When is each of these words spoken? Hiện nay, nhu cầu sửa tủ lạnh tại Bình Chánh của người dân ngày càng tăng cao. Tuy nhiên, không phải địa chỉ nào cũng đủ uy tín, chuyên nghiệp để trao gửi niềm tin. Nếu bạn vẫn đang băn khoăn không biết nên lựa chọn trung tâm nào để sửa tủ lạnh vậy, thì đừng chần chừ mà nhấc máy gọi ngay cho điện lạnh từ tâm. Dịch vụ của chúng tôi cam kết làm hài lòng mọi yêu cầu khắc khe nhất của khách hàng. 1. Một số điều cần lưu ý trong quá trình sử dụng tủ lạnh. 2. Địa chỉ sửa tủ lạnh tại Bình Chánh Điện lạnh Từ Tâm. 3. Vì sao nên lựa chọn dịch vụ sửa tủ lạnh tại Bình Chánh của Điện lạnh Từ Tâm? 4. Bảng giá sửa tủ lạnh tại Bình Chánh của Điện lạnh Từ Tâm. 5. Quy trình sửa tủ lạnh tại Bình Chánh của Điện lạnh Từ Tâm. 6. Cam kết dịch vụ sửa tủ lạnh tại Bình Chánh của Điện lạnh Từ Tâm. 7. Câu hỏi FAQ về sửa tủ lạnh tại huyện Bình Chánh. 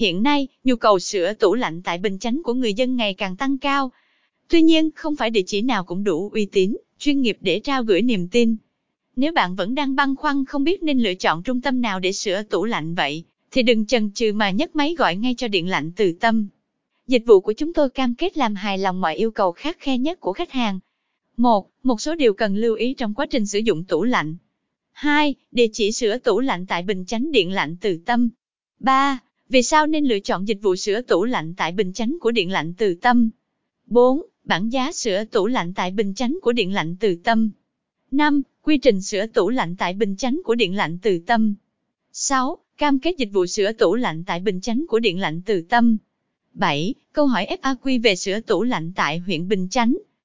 Hiện 0.00 0.22
nay, 0.22 0.48
nhu 0.64 0.76
cầu 0.76 0.98
sửa 0.98 1.32
tủ 1.34 1.54
lạnh 1.54 1.82
tại 1.82 1.98
Bình 1.98 2.18
Chánh 2.18 2.42
của 2.42 2.54
người 2.54 2.74
dân 2.74 2.96
ngày 2.96 3.14
càng 3.14 3.36
tăng 3.36 3.58
cao. 3.58 3.92
Tuy 4.48 4.62
nhiên, 4.62 4.90
không 4.94 5.16
phải 5.16 5.30
địa 5.30 5.42
chỉ 5.46 5.62
nào 5.62 5.84
cũng 5.84 6.04
đủ 6.04 6.30
uy 6.32 6.46
tín, 6.46 6.76
chuyên 6.98 7.20
nghiệp 7.20 7.38
để 7.40 7.60
trao 7.60 7.84
gửi 7.84 8.02
niềm 8.02 8.28
tin. 8.28 8.56
Nếu 9.16 9.32
bạn 9.32 9.56
vẫn 9.56 9.74
đang 9.74 9.96
băn 9.96 10.16
khoăn 10.16 10.44
không 10.44 10.64
biết 10.64 10.82
nên 10.82 10.98
lựa 10.98 11.14
chọn 11.14 11.42
trung 11.42 11.60
tâm 11.60 11.80
nào 11.80 12.00
để 12.00 12.12
sửa 12.12 12.42
tủ 12.42 12.64
lạnh 12.64 12.94
vậy, 12.94 13.24
thì 13.50 13.62
đừng 13.62 13.86
chần 13.86 14.10
chừ 14.14 14.32
mà 14.32 14.50
nhấc 14.50 14.76
máy 14.76 14.94
gọi 14.98 15.16
ngay 15.16 15.34
cho 15.38 15.48
điện 15.48 15.68
lạnh 15.68 15.92
từ 15.96 16.12
tâm. 16.20 16.48
Dịch 17.06 17.22
vụ 17.26 17.40
của 17.40 17.52
chúng 17.52 17.72
tôi 17.72 17.90
cam 17.90 18.14
kết 18.14 18.36
làm 18.36 18.54
hài 18.54 18.78
lòng 18.78 19.00
mọi 19.00 19.16
yêu 19.16 19.30
cầu 19.30 19.52
khắc 19.52 19.80
khe 19.80 19.98
nhất 19.98 20.20
của 20.20 20.32
khách 20.32 20.52
hàng. 20.52 20.80
1. 21.36 21.70
Một 21.82 22.00
số 22.00 22.14
điều 22.14 22.34
cần 22.34 22.56
lưu 22.56 22.74
ý 22.74 22.94
trong 22.94 23.14
quá 23.14 23.26
trình 23.26 23.46
sử 23.46 23.58
dụng 23.58 23.84
tủ 23.84 24.04
lạnh. 24.04 24.36
2. 24.92 25.34
Địa 25.52 25.66
chỉ 25.72 25.92
sửa 25.92 26.18
tủ 26.18 26.40
lạnh 26.40 26.66
tại 26.66 26.82
Bình 26.82 27.04
Chánh 27.04 27.32
Điện 27.32 27.52
lạnh 27.52 27.76
Từ 27.80 27.98
Tâm. 28.06 28.28
3. 28.78 29.20
Vì 29.50 29.62
sao 29.62 29.86
nên 29.86 30.04
lựa 30.04 30.18
chọn 30.18 30.48
dịch 30.48 30.62
vụ 30.62 30.76
sửa 30.76 31.00
tủ 31.00 31.24
lạnh 31.24 31.54
tại 31.56 31.72
Bình 31.72 31.92
Chánh 31.92 32.18
của 32.20 32.30
Điện 32.30 32.50
lạnh 32.50 32.74
Từ 32.78 32.94
Tâm? 32.94 33.30
4. 33.86 34.22
Bảng 34.44 34.72
giá 34.72 34.92
sửa 34.92 35.24
tủ 35.24 35.46
lạnh 35.46 35.74
tại 35.74 35.90
Bình 35.90 36.14
Chánh 36.14 36.38
của 36.42 36.52
Điện 36.52 36.74
lạnh 36.74 36.96
Từ 37.00 37.16
Tâm. 37.24 37.50
5. 38.10 38.42
Quy 38.62 38.78
trình 38.78 39.02
sửa 39.02 39.26
tủ 39.26 39.50
lạnh 39.50 39.76
tại 39.76 39.92
Bình 39.92 40.16
Chánh 40.16 40.40
của 40.44 40.54
Điện 40.54 40.76
lạnh 40.76 40.98
Từ 41.02 41.18
Tâm. 41.26 41.54
6. 42.12 42.58
Cam 42.76 42.98
kết 42.98 43.14
dịch 43.18 43.28
vụ 43.32 43.46
sửa 43.46 43.72
tủ 43.72 43.94
lạnh 43.94 44.24
tại 44.26 44.40
Bình 44.40 44.60
Chánh 44.60 44.86
của 44.88 44.98
Điện 44.98 45.18
lạnh 45.18 45.42
Từ 45.46 45.62
Tâm. 45.68 45.96
7. 46.52 46.94
Câu 47.12 47.26
hỏi 47.26 47.46
FAQ 47.62 48.02
về 48.02 48.16
sửa 48.16 48.40
tủ 48.40 48.62
lạnh 48.62 48.92
tại 48.96 49.18
huyện 49.18 49.48
Bình 49.48 49.68
Chánh. 49.68 49.96